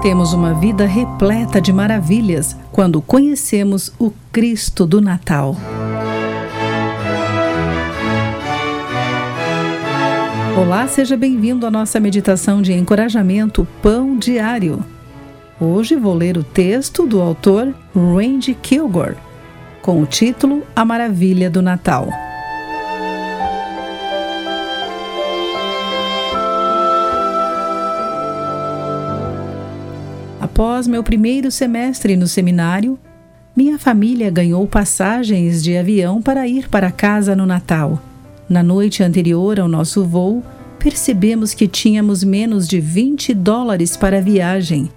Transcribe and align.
Temos 0.00 0.32
uma 0.32 0.54
vida 0.54 0.86
repleta 0.86 1.60
de 1.60 1.72
maravilhas 1.72 2.56
quando 2.70 3.02
conhecemos 3.02 3.92
o 3.98 4.12
Cristo 4.30 4.86
do 4.86 5.00
Natal. 5.00 5.56
Olá, 10.56 10.86
seja 10.86 11.16
bem-vindo 11.16 11.66
à 11.66 11.70
nossa 11.70 11.98
meditação 11.98 12.62
de 12.62 12.72
encorajamento 12.72 13.66
Pão 13.82 14.16
Diário. 14.16 14.84
Hoje 15.60 15.96
vou 15.96 16.14
ler 16.14 16.38
o 16.38 16.44
texto 16.44 17.04
do 17.04 17.20
autor 17.20 17.74
Randy 17.92 18.54
Kilgore, 18.54 19.16
com 19.82 20.00
o 20.00 20.06
título 20.06 20.62
A 20.76 20.84
Maravilha 20.84 21.50
do 21.50 21.60
Natal. 21.60 22.08
Após 30.58 30.88
meu 30.88 31.04
primeiro 31.04 31.52
semestre 31.52 32.16
no 32.16 32.26
seminário, 32.26 32.98
minha 33.54 33.78
família 33.78 34.28
ganhou 34.28 34.66
passagens 34.66 35.62
de 35.62 35.76
avião 35.76 36.20
para 36.20 36.48
ir 36.48 36.68
para 36.68 36.90
casa 36.90 37.36
no 37.36 37.46
Natal. 37.46 38.02
Na 38.48 38.60
noite 38.60 39.04
anterior 39.04 39.60
ao 39.60 39.68
nosso 39.68 40.04
voo, 40.04 40.42
percebemos 40.80 41.54
que 41.54 41.68
tínhamos 41.68 42.24
menos 42.24 42.66
de 42.66 42.80
20 42.80 43.34
dólares 43.34 43.96
para 43.96 44.18
a 44.18 44.20
viagem. 44.20 44.90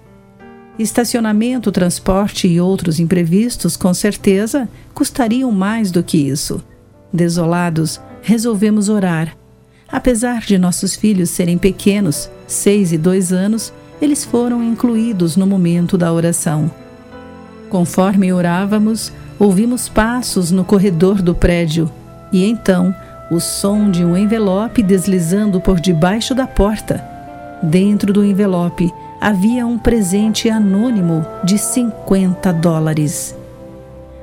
Estacionamento, 0.80 1.70
transporte 1.70 2.48
e 2.48 2.60
outros 2.60 2.98
imprevistos, 2.98 3.76
com 3.76 3.94
certeza, 3.94 4.68
custariam 4.92 5.52
mais 5.52 5.92
do 5.92 6.02
que 6.02 6.18
isso. 6.18 6.60
Desolados, 7.12 8.00
resolvemos 8.20 8.88
orar. 8.88 9.36
Apesar 9.86 10.40
de 10.40 10.58
nossos 10.58 10.96
filhos 10.96 11.30
serem 11.30 11.56
pequenos, 11.56 12.28
seis 12.48 12.92
e 12.92 12.98
dois 12.98 13.32
anos, 13.32 13.72
eles 14.02 14.24
foram 14.24 14.64
incluídos 14.64 15.36
no 15.36 15.46
momento 15.46 15.96
da 15.96 16.12
oração. 16.12 16.68
Conforme 17.70 18.32
orávamos, 18.32 19.12
ouvimos 19.38 19.88
passos 19.88 20.50
no 20.50 20.64
corredor 20.64 21.22
do 21.22 21.36
prédio 21.36 21.88
e 22.32 22.44
então 22.44 22.92
o 23.30 23.38
som 23.38 23.92
de 23.92 24.04
um 24.04 24.16
envelope 24.16 24.82
deslizando 24.82 25.60
por 25.60 25.78
debaixo 25.78 26.34
da 26.34 26.48
porta. 26.48 27.02
Dentro 27.62 28.12
do 28.12 28.24
envelope 28.24 28.92
havia 29.20 29.64
um 29.64 29.78
presente 29.78 30.50
anônimo 30.50 31.24
de 31.44 31.56
50 31.56 32.52
dólares. 32.54 33.36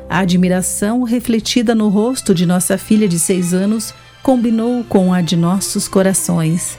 A 0.09 0.19
admiração 0.19 1.03
refletida 1.03 1.73
no 1.73 1.87
rosto 1.87 2.35
de 2.35 2.45
nossa 2.45 2.77
filha 2.77 3.07
de 3.07 3.17
seis 3.17 3.53
anos 3.53 3.93
combinou 4.21 4.83
com 4.83 5.13
a 5.13 5.21
de 5.21 5.37
nossos 5.37 5.87
corações. 5.87 6.77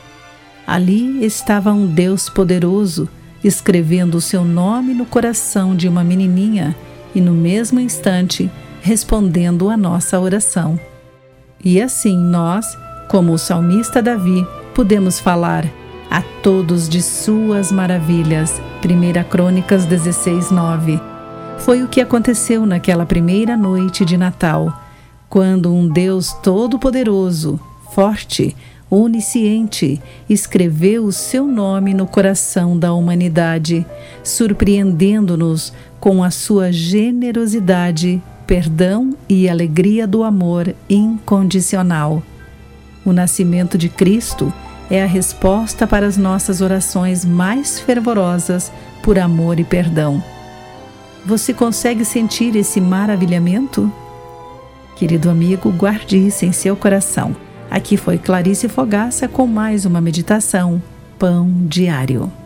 Ali 0.70 1.24
estava 1.24 1.72
um 1.72 1.84
Deus 1.84 2.28
poderoso, 2.28 3.08
escrevendo 3.42 4.18
o 4.18 4.20
seu 4.20 4.44
nome 4.44 4.94
no 4.94 5.04
coração 5.04 5.74
de 5.74 5.88
uma 5.88 6.04
menininha 6.04 6.76
e, 7.12 7.20
no 7.20 7.32
mesmo 7.32 7.80
instante, 7.80 8.48
respondendo 8.80 9.68
a 9.68 9.76
nossa 9.76 10.20
oração. 10.20 10.78
E 11.64 11.82
assim 11.82 12.16
nós, 12.16 12.78
como 13.08 13.32
o 13.32 13.38
salmista 13.38 14.00
Davi, 14.00 14.46
podemos 14.72 15.18
falar 15.18 15.68
a 16.08 16.22
todos 16.40 16.88
de 16.88 17.02
suas 17.02 17.72
maravilhas. 17.72 18.62
1 18.84 19.28
Crônicas 19.28 19.84
16, 19.86 20.52
9. 20.52 21.00
Foi 21.58 21.82
o 21.82 21.88
que 21.88 22.00
aconteceu 22.00 22.64
naquela 22.64 23.04
primeira 23.04 23.56
noite 23.56 24.04
de 24.04 24.16
Natal, 24.16 24.72
quando 25.28 25.74
um 25.74 25.88
Deus 25.88 26.32
todo-poderoso, 26.44 27.58
forte, 27.92 28.54
onisciente, 28.90 30.02
escreveu 30.28 31.04
o 31.04 31.12
seu 31.12 31.46
nome 31.46 31.94
no 31.94 32.06
coração 32.06 32.76
da 32.76 32.92
humanidade, 32.92 33.86
surpreendendo-nos 34.24 35.72
com 36.00 36.24
a 36.24 36.30
sua 36.30 36.72
generosidade, 36.72 38.20
perdão 38.46 39.14
e 39.28 39.48
alegria 39.48 40.06
do 40.06 40.24
amor 40.24 40.74
incondicional. 40.88 42.20
O 43.04 43.12
nascimento 43.12 43.78
de 43.78 43.88
Cristo 43.88 44.52
é 44.90 45.02
a 45.02 45.06
resposta 45.06 45.86
para 45.86 46.06
as 46.06 46.16
nossas 46.16 46.60
orações 46.60 47.24
mais 47.24 47.78
fervorosas 47.78 48.72
por 49.04 49.18
amor 49.18 49.60
e 49.60 49.64
perdão. 49.64 50.22
Você 51.24 51.54
consegue 51.54 52.04
sentir 52.04 52.56
esse 52.56 52.80
maravilhamento? 52.80 53.92
Querido 54.96 55.30
amigo, 55.30 55.70
guarde 55.70 56.16
isso 56.16 56.44
em 56.44 56.50
seu 56.50 56.74
coração 56.74 57.36
Aqui 57.70 57.96
foi 57.96 58.18
Clarice 58.18 58.68
Fogaça 58.68 59.28
com 59.28 59.46
mais 59.46 59.84
uma 59.84 60.00
meditação 60.00 60.82
Pão 61.16 61.48
Diário. 61.68 62.39